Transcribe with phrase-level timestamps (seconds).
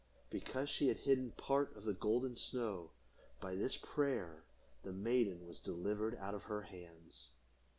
[0.31, 2.89] Because she had hidden part of the golden snow,
[3.39, 4.45] by this prayer
[4.81, 7.29] the maiden was delivered out of her hands.